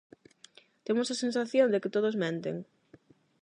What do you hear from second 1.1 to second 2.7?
sensación de que todos menten.